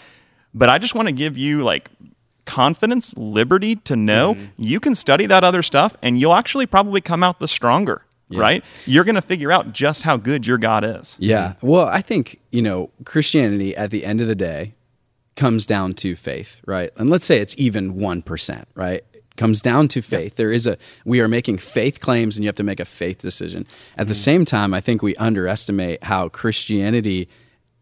[0.54, 1.90] But I just want to give you like
[2.46, 4.44] confidence, liberty to know Mm-hmm.
[4.56, 8.02] you can study that other stuff and you'll actually probably come out the stronger.
[8.30, 8.64] Right.
[8.84, 11.16] You're going to figure out just how good your God is.
[11.18, 11.54] Yeah.
[11.62, 14.74] Well, I think, you know, Christianity at the end of the day
[15.34, 16.90] comes down to faith, right?
[16.96, 19.02] And let's say it's even 1%, right?
[19.36, 20.34] Comes down to faith.
[20.34, 23.18] There is a we are making faith claims and you have to make a faith
[23.18, 23.66] decision.
[23.96, 27.28] At the same time, I think we underestimate how Christianity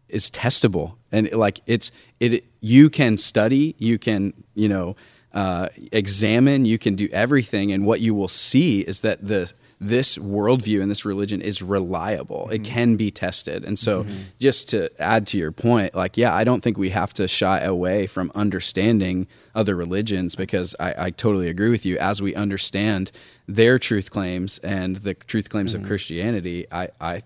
[0.07, 4.95] is testable and like it's it you can study, you can, you know,
[5.33, 10.17] uh, examine, you can do everything, and what you will see is that the this
[10.17, 12.49] worldview and this religion is reliable.
[12.49, 12.73] It mm-hmm.
[12.73, 14.15] can be tested, and so mm-hmm.
[14.39, 17.59] just to add to your point, like yeah, I don't think we have to shy
[17.59, 21.97] away from understanding other religions because I, I totally agree with you.
[21.97, 23.11] As we understand
[23.47, 25.89] their truth claims and the truth claims of mm-hmm.
[25.89, 27.21] Christianity, I, I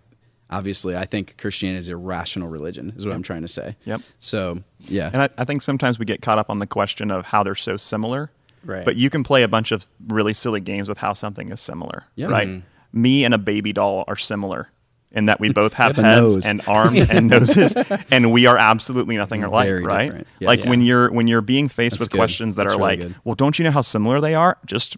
[0.49, 2.93] obviously I think Christianity is a rational religion.
[2.97, 3.77] Is what I'm trying to say.
[3.85, 4.01] Yep.
[4.19, 7.25] So yeah, And I, I think sometimes we get caught up on the question of
[7.27, 8.31] how they're so similar.
[8.63, 8.85] Right.
[8.85, 12.05] But you can play a bunch of really silly games with how something is similar.
[12.15, 12.27] Yeah.
[12.27, 12.47] Right.
[12.47, 13.01] Mm-hmm.
[13.01, 14.69] Me and a baby doll are similar
[15.11, 17.75] in that we both have A heads and arms and noses,
[18.11, 19.67] and we are absolutely nothing alike.
[19.67, 20.05] Very right.
[20.05, 20.27] different.
[20.39, 20.47] Yeah.
[20.47, 20.69] Like Yeah.
[20.69, 22.17] when you're when you're being faced That's with good.
[22.17, 23.15] questions that That's are really like, good.
[23.23, 24.57] well, don't you know how similar they are?
[24.65, 24.97] Just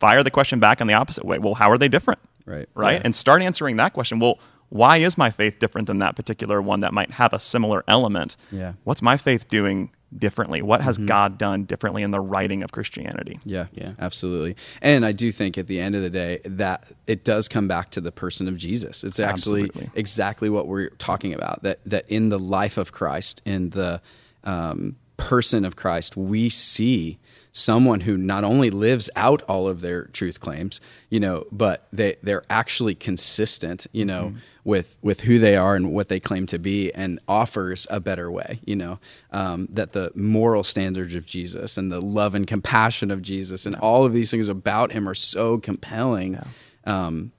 [0.00, 1.38] fire the question back in the opposite way.
[1.38, 2.20] Well, how are they different?
[2.44, 2.68] Right.
[2.74, 2.94] Right.
[2.94, 3.02] Yeah.
[3.04, 4.18] And start answering that question.
[4.18, 7.84] Well, why is my faith different than that particular one that might have a similar
[7.86, 8.36] element?
[8.50, 8.72] Yeah.
[8.84, 10.62] What's my faith doing differently?
[10.62, 13.40] What has God done differently in the writing of Christianity?
[13.44, 13.92] Yeah, Yeah.
[13.98, 14.56] absolutely.
[14.80, 17.90] And I do think at the end of the day that it does come back
[17.92, 19.04] to the person of Jesus.
[19.04, 19.90] It's actually Absolutely.
[19.94, 21.62] exactly what we're talking about.
[21.62, 24.00] That that in the life of Christ, in the
[24.44, 27.18] um, person of Christ, we see
[27.54, 32.16] someone who not only lives out all of their truth claims, you know, but they
[32.22, 34.38] they're actually consistent, you know, Mm-hmm.
[34.64, 38.30] with with who they are and what they claim to be, and offers a better
[38.30, 38.98] way, you know,
[39.32, 43.76] um, that the moral standards of Jesus and the love and compassion of Jesus and
[43.76, 46.38] all of these things about him are so compelling.
[46.84, 47.32] Um,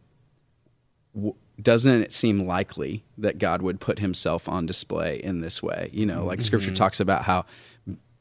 [1.15, 5.89] w- doesn't it seem likely that God would put himself on display in this way?
[5.93, 7.45] You know, like scripture talks about how,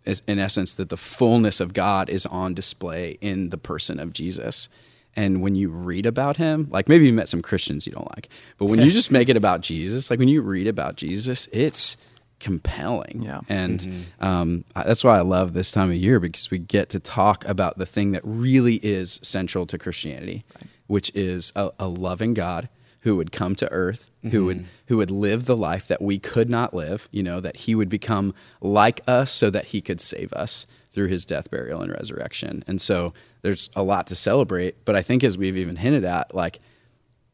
[0.04, 4.68] in essence, that the fullness of God is on display in the person of Jesus.
[5.14, 8.28] And when you read about him, like maybe you met some Christians you don't like,
[8.56, 11.96] but when you just make it about Jesus, like when you read about Jesus, it's
[12.40, 13.22] compelling.
[13.22, 13.40] Yeah.
[13.48, 17.46] And um, that's why I love this time of year because we get to talk
[17.46, 20.44] about the thing that really is central to Christianity,
[20.88, 22.68] which is a, a loving God
[23.00, 24.66] who would come to earth, who would mm-hmm.
[24.86, 27.88] who would live the life that we could not live, you know, that he would
[27.88, 32.62] become like us so that he could save us through his death, burial, and resurrection.
[32.66, 34.84] And so there's a lot to celebrate.
[34.84, 36.60] But I think as we've even hinted at, like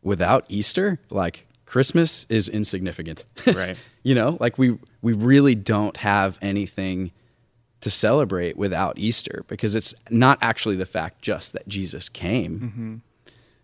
[0.02, 3.24] without Easter, like Christmas is insignificant.
[3.46, 3.76] Right.
[4.02, 7.12] you know, like we we really don't have anything
[7.80, 12.96] to celebrate without Easter because it's not actually the fact just that Jesus came, mm-hmm.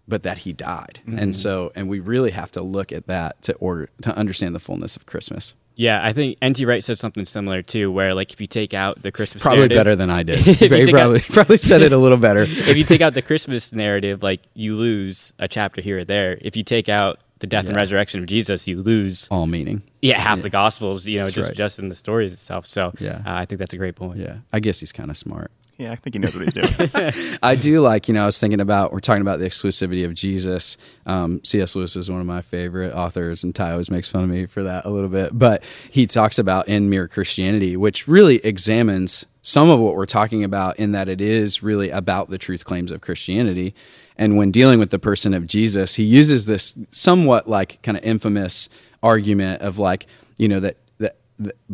[0.06, 1.00] But that he died.
[1.06, 4.60] And so and we really have to look at that to order to understand the
[4.60, 5.54] fullness of Christmas.
[5.76, 6.64] Yeah, I think N.T.
[6.66, 9.76] Wright said something similar too, where like if you take out the Christmas Probably narrative-
[9.76, 10.38] better than I did.
[10.46, 12.42] If you out- probably probably said it a little better.
[12.46, 16.38] if you take out the Christmas narrative, like you lose a chapter here or there.
[16.40, 19.82] If you take out the death and resurrection of Jesus, you lose All meaning.
[20.00, 21.06] yeah half the Gospels.
[21.06, 21.56] You know, That's just right.
[21.56, 22.66] just in the stories itself.
[22.66, 23.16] So Yeah.
[23.26, 24.18] uh, I think that's a great point.
[24.20, 24.36] Yeah.
[24.52, 25.50] I guess he's kind of smart.
[25.76, 27.38] Yeah, I think he knows what he's doing.
[27.42, 30.14] I do like, you know, I was thinking about, we're talking about the exclusivity of
[30.14, 30.76] Jesus.
[31.04, 31.74] Um, C.S.
[31.74, 34.62] Lewis is one of my favorite authors, and Ty always makes fun of me for
[34.62, 35.36] that a little bit.
[35.36, 40.44] But he talks about in Mere Christianity, which really examines some of what we're talking
[40.44, 43.74] about in that it is really about the truth claims of Christianity.
[44.16, 48.04] And when dealing with the person of Jesus, he uses this somewhat like kind of
[48.04, 48.68] infamous
[49.02, 50.06] argument of like,
[50.38, 50.76] you know, that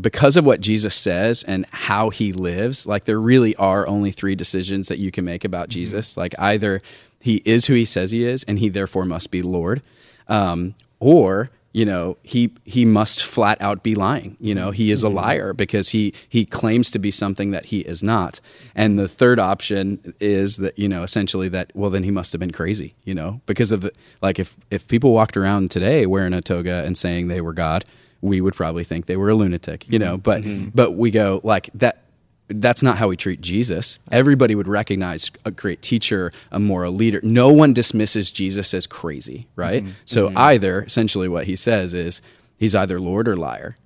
[0.00, 4.34] because of what Jesus says and how he lives, like there really are only three
[4.34, 6.16] decisions that you can make about Jesus.
[6.16, 6.80] Like either
[7.20, 9.82] he is who he says he is, and he therefore must be Lord,
[10.28, 14.38] um, or you know he he must flat out be lying.
[14.40, 17.80] You know he is a liar because he he claims to be something that he
[17.80, 18.40] is not.
[18.74, 22.40] And the third option is that you know essentially that well then he must have
[22.40, 22.94] been crazy.
[23.04, 23.92] You know because of the
[24.22, 27.84] like if if people walked around today wearing a toga and saying they were God
[28.20, 30.14] we would probably think they were a lunatic, you know.
[30.14, 30.22] Mm-hmm.
[30.22, 30.68] But mm-hmm.
[30.74, 32.02] but we go like that.
[32.48, 34.00] That's not how we treat Jesus.
[34.10, 37.20] Everybody would recognize a great teacher, a moral leader.
[37.22, 39.84] No one dismisses Jesus as crazy, right?
[39.84, 39.92] Mm-hmm.
[40.04, 42.20] So either essentially what he says is
[42.56, 43.76] he's either Lord or liar,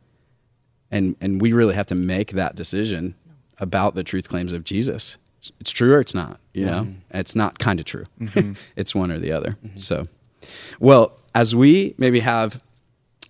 [0.91, 3.15] and and we really have to make that decision
[3.59, 5.19] about the truth claims of Jesus.
[5.61, 6.41] It's true or it's not.
[6.55, 8.05] You know, it's not kind of true.
[8.77, 9.59] it's one or the other.
[9.77, 10.05] So,
[10.81, 12.63] well, as we maybe have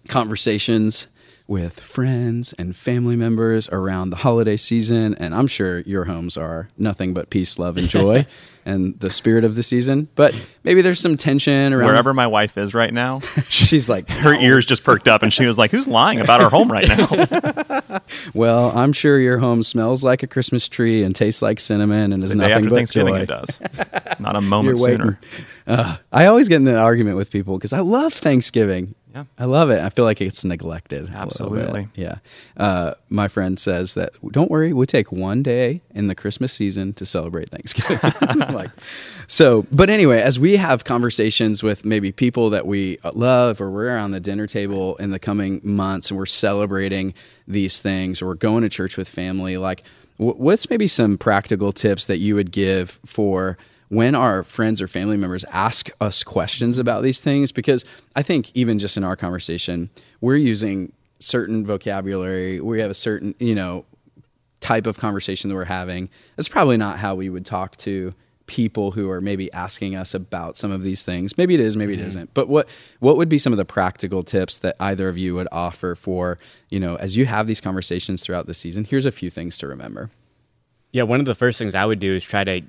[0.09, 1.09] conversations
[1.47, 5.15] with friends and family members around the holiday season.
[5.17, 8.27] And I'm sure your homes are nothing but peace, love, and joy
[8.65, 10.09] and the spirit of the season.
[10.15, 14.35] But maybe there's some tension around Wherever my wife is right now, she's like, her
[14.35, 18.01] ears just perked up and she was like, Who's lying about our home right now?
[18.35, 22.23] Well, I'm sure your home smells like a Christmas tree and tastes like cinnamon and
[22.23, 23.21] is The nothing after but Thanksgiving, joy.
[23.21, 23.61] it does.
[24.19, 25.19] Not a moment sooner.
[25.67, 28.95] Uh, I always get in an argument with people because I love Thanksgiving.
[29.15, 29.25] Yeah.
[29.39, 29.81] I love it.
[29.81, 31.03] I feel like it's neglected.
[31.03, 31.23] a little bit.
[31.23, 31.89] Absolutely.
[31.95, 32.17] Yeah.
[32.57, 36.93] Uh, my friend says that don't worry, we take one day in the Christmas season
[36.95, 38.01] to celebrate Thanksgiving.
[38.53, 38.71] like,
[39.29, 43.87] so, but anyway, as we have conversations with maybe people that we love, or we're
[43.87, 47.15] around the dinner table in the coming months, and we're celebrating
[47.47, 49.85] these things, or we're going to church with family, like,
[50.17, 53.57] wh- what's maybe some practical tips that you would give for?
[53.89, 57.85] When our friends or family members ask us questions about these things, because
[58.17, 63.35] I think even just in our conversation, we're using certain vocabulary, we have a certain,
[63.39, 63.85] you know,
[64.61, 66.09] type of conversation that we're having.
[66.37, 68.15] That's probably not how we would talk to
[68.47, 71.39] people who are maybe asking us about some of these things.
[71.39, 72.07] Maybe it is, maybe it mm-hmm.
[72.09, 72.35] isn't.
[72.35, 72.69] But what
[73.01, 76.39] what would be some of the practical tips that either of you would offer for,
[76.69, 78.85] you know, as you have these conversations throughout the season?
[78.85, 80.11] Here's a few things to remember.
[80.93, 82.61] Yeah, one of the first things I would do is try to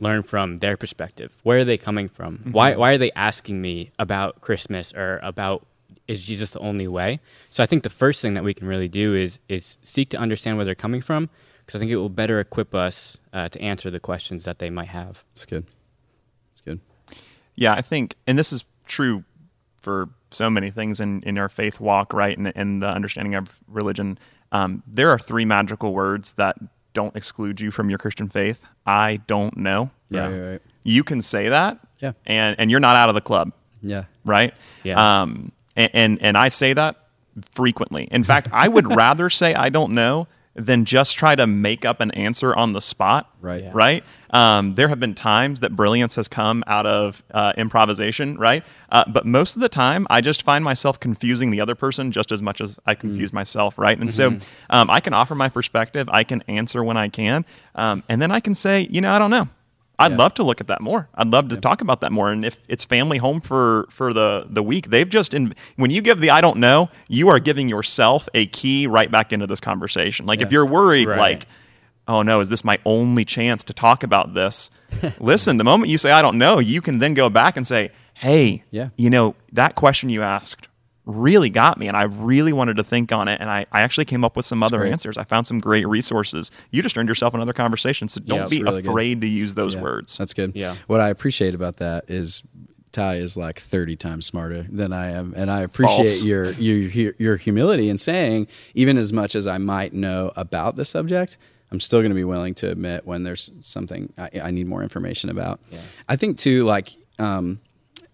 [0.00, 1.36] learn from their perspective.
[1.42, 2.40] Where are they coming from?
[2.50, 5.66] Why why are they asking me about Christmas or about
[6.06, 7.20] is Jesus the only way?
[7.50, 10.18] So I think the first thing that we can really do is is seek to
[10.18, 11.30] understand where they're coming from
[11.60, 14.70] because I think it will better equip us uh, to answer the questions that they
[14.70, 15.24] might have.
[15.34, 15.66] It's good.
[16.52, 16.80] It's good.
[17.56, 19.24] Yeah, I think, and this is true
[19.82, 22.36] for so many things in, in our faith walk, right?
[22.36, 24.18] And in the understanding of religion.
[24.50, 26.56] Um, there are three magical words that
[27.00, 28.64] don't exclude you from your Christian faith.
[28.86, 29.90] I don't know.
[30.10, 30.20] Yeah.
[30.28, 30.62] Right, right, right.
[30.84, 32.12] You can say that, Yeah.
[32.26, 34.04] and and you're not out of the club, Yeah.
[34.24, 34.52] right?
[34.82, 34.96] Yeah.
[35.22, 36.96] Um, and, and and I say that
[37.52, 38.08] frequently.
[38.10, 40.26] In fact, I would rather say I don't know
[40.58, 43.32] than just try to make up an answer on the spot.
[43.40, 43.62] Right.
[43.62, 43.70] Yeah.
[43.72, 44.04] Right.
[44.30, 48.36] Um, there have been times that brilliance has come out of uh, improvisation.
[48.36, 48.64] Right.
[48.90, 52.32] Uh, but most of the time, I just find myself confusing the other person just
[52.32, 53.78] as much as I confuse myself.
[53.78, 53.98] Right.
[53.98, 54.36] And so
[54.68, 56.08] um, I can offer my perspective.
[56.10, 57.44] I can answer when I can,
[57.74, 59.48] um, and then I can say, you know, I don't know.
[60.00, 60.18] I'd Yeah.
[60.18, 61.08] love to look at that more.
[61.14, 62.30] I'd love to talk about that more.
[62.30, 66.00] And if it's family home for for the the week, they've just in when you
[66.02, 69.60] give the I don't know, you are giving yourself a key right back into this
[69.60, 70.24] conversation.
[70.26, 71.18] Like if you're worried, Right.
[71.18, 71.46] like,
[72.06, 74.70] oh no, is this my only chance to talk about this?
[75.18, 77.90] Listen, the moment you say I don't know, you can then go back and say,
[78.14, 78.90] hey, Yeah.
[78.96, 80.68] you know that question you asked
[81.08, 84.04] really got me and I really wanted to think on it and I, I actually
[84.04, 84.92] came up with some other great.
[84.92, 85.16] answers.
[85.16, 86.50] I found some great resources.
[86.70, 88.08] You just earned yourself another conversation.
[88.08, 88.90] So don't Yeah, be it's really good.
[88.90, 90.18] afraid to use those Yeah, words.
[90.18, 90.52] That's good.
[90.54, 90.76] Yeah.
[90.86, 92.42] What I appreciate about that is
[92.92, 95.32] Ty is like 30 times smarter than I am.
[95.34, 99.94] And I appreciate your, your, your humility in saying, even as much as I might
[99.94, 101.38] know about the subject,
[101.72, 104.82] I'm still going to be willing to admit when there's something I, I need more
[104.82, 105.60] information about.
[106.08, 107.60] I think too, like, um,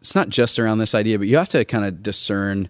[0.00, 2.68] it's not just around this idea, but you have to kind of discern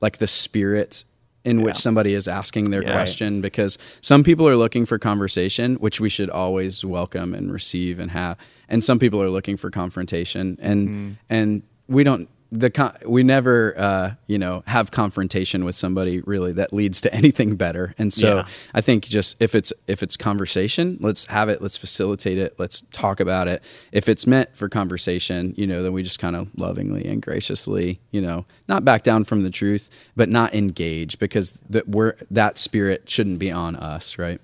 [0.00, 1.04] like the spirit
[1.44, 2.92] in which somebody is asking their Yeah.
[2.92, 7.98] question because some people are looking for conversation which we should always welcome and receive
[8.00, 8.36] and have
[8.68, 11.10] and some people are looking for confrontation and Mm-hmm.
[11.30, 16.52] and we don't the con- we never uh, you know have confrontation with somebody really
[16.52, 18.46] that leads to anything better and so Yeah.
[18.74, 22.82] I think just if it's if it's conversation, let's have it, let's facilitate it, let's
[22.92, 23.62] talk about it.
[23.92, 28.00] If it's meant for conversation, you know, then we just kind of lovingly and graciously,
[28.10, 32.58] you know, not back down from the truth, but not engage because that we're that
[32.58, 34.40] spirit shouldn't be on us, right?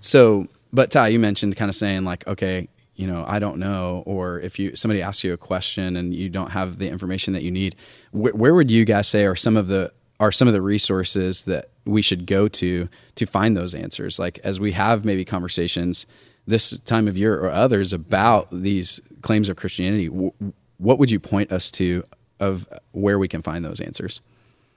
[0.00, 4.02] So, but Ty, you mentioned kind of saying like, okay, you know, I don't know,
[4.06, 7.42] or if you somebody asks you a question and you don't have the information that
[7.42, 7.74] you need,
[8.12, 11.44] wh- where would you guys say are some of the are some of the resources
[11.44, 14.18] that we should go to to find those answers?
[14.18, 16.06] Like as we have maybe conversations
[16.46, 20.32] this time of year or others about these claims of Christianity, w-
[20.78, 22.04] what would you point us to
[22.38, 24.20] of where we can find those answers?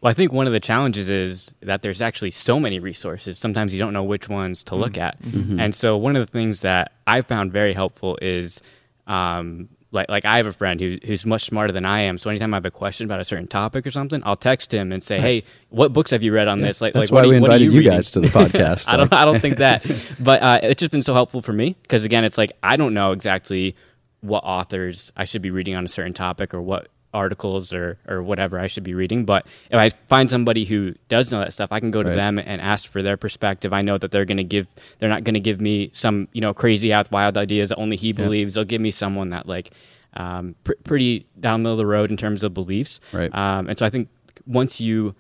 [0.02, 3.40] Well, I think one of the challenges is that there's actually so many resources.
[3.40, 5.18] Sometimes you don't know which ones to look at.
[5.24, 8.62] And so one of the things that I found very helpful is
[9.08, 12.18] um, like like I have a friend who, who's much smarter than I am.
[12.20, 14.92] So anytime I have a question about a certain topic or something, I'll text him
[14.92, 17.30] and say, "Hey, what books have you read on this?" Like, That's like what why
[17.30, 17.94] we you- invited you reading?
[17.94, 18.86] guys to the podcast.
[18.94, 19.84] I don't I don't think that,
[20.20, 22.94] but uh, it's just been so helpful for me because again, it's like I don't
[22.94, 23.76] know exactly
[24.22, 28.22] what authors I should be reading on a certain topic or what articles or or
[28.22, 29.26] whatever I should be reading.
[29.26, 32.16] But if I find somebody who does know that stuff, I can go to Right.
[32.16, 33.74] them and ask for their perspective.
[33.74, 34.68] I know that they're going to give
[35.00, 37.96] they're not going to give me some you know crazy out wild ideas that only
[37.98, 38.54] he believes.
[38.54, 39.72] They'll give me someone that like
[40.16, 43.00] um, pr- pretty down the middle of the road in terms of beliefs.
[43.14, 43.34] Right.
[43.36, 44.10] Um, and so I think
[44.46, 45.16] once you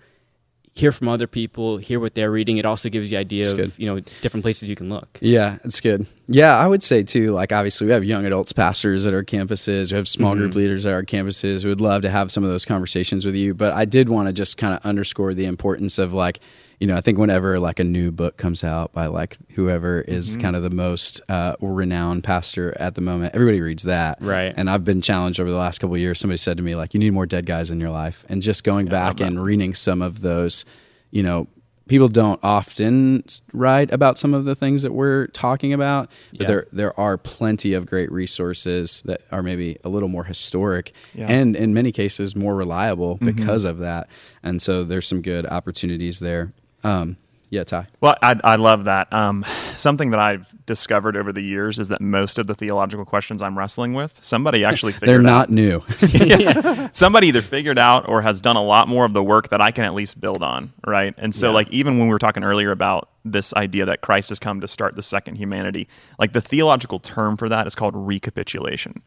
[0.78, 3.72] hear from other people, hear what they're reading, it also gives you idea of good.
[3.78, 5.18] you know different places you can look.
[5.22, 6.06] Yeah, it's good.
[6.28, 9.92] Yeah, I would say too, like obviously we have young adults pastors at our campuses,
[9.92, 10.60] we have small group mm-hmm.
[10.60, 11.64] leaders at our campuses.
[11.64, 13.54] We would love to have some of those conversations with you.
[13.54, 16.40] But I did want to just kind of underscore the importance of like,
[16.80, 20.38] you know, I think whenever like a new book comes out by like whoever is
[20.38, 24.20] kind of the most uh, renowned pastor at the moment, everybody reads that.
[24.22, 24.54] Right.
[24.56, 26.20] And I've been challenged over the last couple of years.
[26.20, 28.26] Somebody said to me, like, you need more dead guys in your life.
[28.30, 30.66] And just going back and reading some of those,
[31.10, 31.48] you know,
[31.88, 36.48] people don't often write about some of the things that we're talking about, but Yeah.
[36.48, 41.28] there there are plenty of great resources that are maybe a little more historic Yeah.
[41.30, 44.10] and in many cases more reliable because of that.
[44.44, 46.52] And so there's some good opportunities there.
[46.84, 47.18] Um,
[47.50, 47.88] yeah, Ty.
[48.02, 49.12] Well, I, I love that.
[49.14, 49.46] Um,
[49.78, 53.58] something that I've discovered over the years is that most of the theological questions I'm
[53.58, 55.50] wrestling with, somebody actually figured They're out.
[55.50, 55.82] not new.
[56.92, 59.72] somebody either figured out or has done a lot more of the work that I
[59.72, 61.14] can at least build on, right?
[61.18, 61.54] And so, Yeah.
[61.54, 64.68] like, even when we were talking earlier about this idea that Christ has come to
[64.68, 65.88] start the second humanity,
[66.20, 69.02] like the theological term for that is called recapitulation.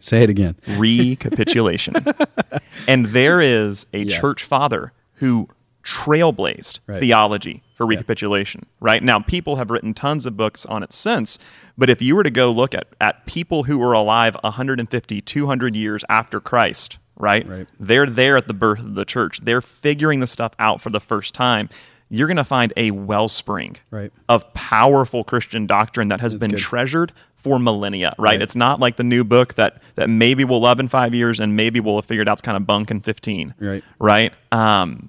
[0.00, 0.54] Say it again.
[0.78, 1.94] Recapitulation.
[2.88, 4.20] and there is a Yeah.
[4.20, 5.48] church father who
[5.90, 7.00] trailblazed Right.
[7.00, 9.02] theology for recapitulation, right?
[9.02, 11.38] Now, people have written tons of books on it since,
[11.76, 15.74] but if you were to go look at, at people who were alive 150, 200
[15.74, 17.46] years after Christ, right?
[17.46, 17.66] Right.
[17.78, 19.40] They're there at the birth of the church.
[19.42, 21.68] They're figuring the stuff out for the first time.
[22.12, 24.12] You're going to find a wellspring Right.
[24.28, 26.58] of powerful Christian doctrine that has been good.
[26.60, 28.32] treasured for millennia, right?
[28.32, 28.42] Right.
[28.42, 31.56] It's not like the new book that that maybe we'll love in five years and
[31.56, 33.54] maybe we'll have figured out it's kind of bunk in 15.
[33.60, 33.84] Right.
[34.00, 34.32] Right.
[34.52, 35.08] Um,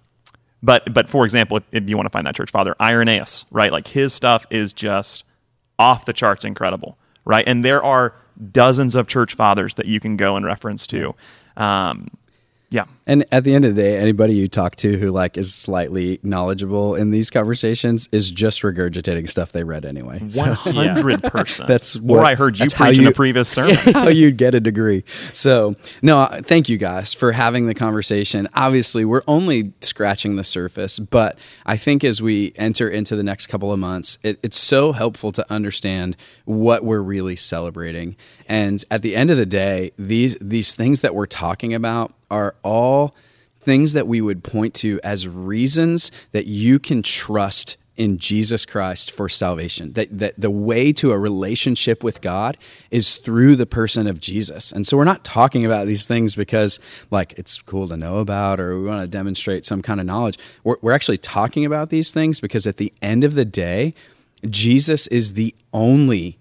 [0.63, 3.71] but but for example, if, if you want to find that church father, Irenaeus, right?
[3.71, 5.23] Like his stuff is just
[5.79, 7.47] off the charts incredible, right?
[7.47, 8.15] And there are
[8.51, 11.15] dozens of church fathers that you can go and reference to.
[11.57, 12.09] Um,
[12.69, 12.85] yeah.
[13.11, 16.21] And at the end of the day, anybody you talk to who like is slightly
[16.23, 20.19] knowledgeable in these conversations is just regurgitating stuff they read anyway.
[20.19, 21.67] One hundred percent.
[21.67, 23.75] That's or what- I heard you preach in a previous sermon.
[23.75, 25.03] how you'd get a degree.
[25.33, 28.47] So, no, thank you guys for having the conversation.
[28.53, 33.47] Obviously, we're only scratching the surface, but I think as we enter into the next
[33.47, 36.15] couple of months, it, it's so helpful to understand
[36.45, 38.15] what we're really celebrating.
[38.47, 42.55] And at the end of the day, these these things that we're talking about are
[42.63, 43.00] all
[43.59, 49.11] things that we would point to as reasons that you can trust in Jesus Christ
[49.11, 49.93] for salvation.
[49.93, 52.57] That, that the way to a relationship with God
[52.89, 54.71] is through the person of Jesus.
[54.71, 56.79] And so we're not talking about these things because
[57.11, 60.39] like it's cool to know about or we want to demonstrate some kind of knowledge.
[60.63, 63.93] We're, we're actually talking about these things because at the end of the day,
[64.49, 66.39] Jesus is the only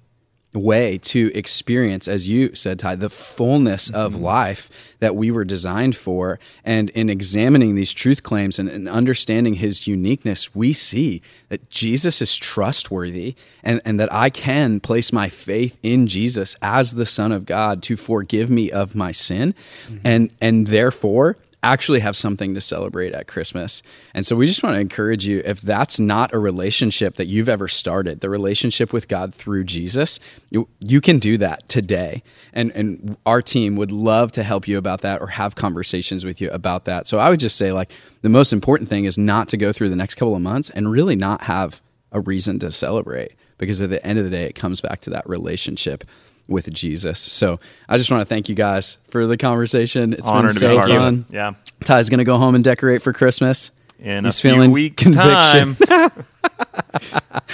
[0.53, 4.25] way to experience, as you said, Ty, the fullness of mm-hmm.
[4.25, 6.41] life that we were designed for.
[6.65, 12.21] And in examining these truth claims and, and understanding his uniqueness, we see that Jesus
[12.21, 17.31] is trustworthy and, and that I can place my faith in Jesus as the Son
[17.31, 19.55] of God to forgive me of my sin.
[19.87, 19.99] Mm-hmm.
[20.05, 23.83] And and therefore actually have something to celebrate at Christmas.
[24.15, 27.49] And so we just want to encourage you if that's not a relationship that you've
[27.49, 32.23] ever started, the relationship with God through Jesus, you, you can do that today.
[32.53, 36.41] And and our team would love to help you about that or have conversations with
[36.41, 37.07] you about that.
[37.07, 37.93] So I would just say like
[38.23, 40.91] the most important thing is not to go through the next couple of months and
[40.91, 41.83] really not have
[42.13, 45.11] a reason to celebrate because at the end of the day it comes back to
[45.11, 46.05] that relationship
[46.51, 47.19] with Jesus.
[47.19, 50.13] So I just want to thank you guys for the conversation.
[50.13, 51.15] It's Honored been to so be part fun.
[51.29, 51.35] of.
[51.35, 51.53] Yeah.
[51.85, 53.71] Ty's gonna go home and decorate for Christmas.
[53.99, 55.77] In He's a few feeling weeks' conviction.
[55.77, 56.11] time.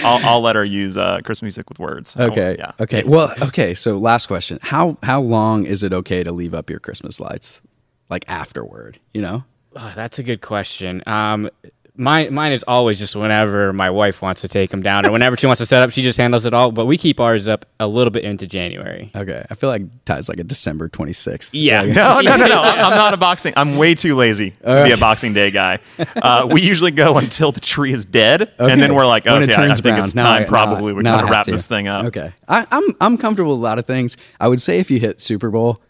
[0.04, 2.16] I'll, I'll let her use uh, Christmas music with words.
[2.16, 2.56] Okay.
[2.58, 2.72] yeah.
[2.80, 3.02] Okay.
[3.04, 3.74] Well, okay.
[3.74, 4.58] So last question.
[4.62, 7.62] How how long is it okay to leave up your Christmas lights?
[8.08, 9.44] Like afterward, you know?
[9.74, 11.02] Oh, that's a good question.
[11.06, 11.50] Um,
[11.96, 15.36] mine, mine is always just whenever my wife wants to take them down or whenever
[15.36, 16.70] she wants to set up, she just handles it all.
[16.72, 19.10] But we keep ours up a little bit into January.
[19.14, 19.44] Okay.
[19.50, 21.54] I feel like Ty's like a December twenty sixth.
[21.54, 21.82] Yeah.
[21.82, 22.62] No, no, no, no.
[22.64, 23.52] I'm I'm not a boxing.
[23.56, 25.78] I'm way too lazy to be a Boxing Day guy.
[26.16, 29.52] Uh, we usually go until the tree is dead, and then we're like, When okay,
[29.52, 30.04] it I, I think brown.
[30.04, 30.32] it's Now time.
[30.34, 31.50] I- now probably I- we now I gotta wrap to.
[31.52, 32.06] this thing up.
[32.06, 32.32] Okay.
[32.48, 34.16] I, I'm I'm comfortable with a lot of things.
[34.40, 35.82] I would say if you hit Super Bowl,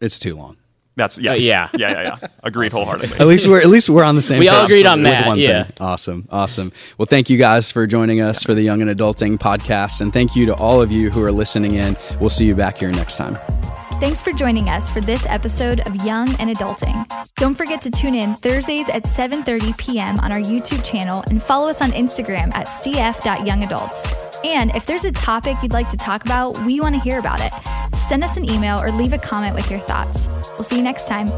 [0.00, 0.56] it's too long.
[0.96, 1.68] That's yeah, Uh, yeah.
[1.76, 2.28] yeah, yeah, yeah.
[2.42, 3.18] Agreed wholeheartedly.
[3.18, 4.38] At least we're at least we're on the same.
[4.38, 5.64] We all agreed on that, one yeah.
[5.64, 5.72] thing.
[5.80, 6.72] Awesome, awesome.
[6.98, 10.36] Well, thank you guys for joining us for the Young and Adulting podcast, and thank
[10.36, 11.96] you to all of you who are listening in.
[12.20, 13.38] We'll see you back here next time.
[14.00, 17.06] Thanks for joining us for this episode of Young and Adulting.
[17.36, 20.18] Don't forget to tune in Thursdays at 7:30 p.m.
[20.20, 24.33] on our YouTube channel and follow us on Instagram at cf.youngadults.
[24.44, 27.40] And if there's a topic you'd like to talk about, we want to hear about
[27.40, 27.96] it.
[27.96, 30.28] Send us an email or leave a comment with your thoughts.
[30.50, 31.28] We'll see you next time.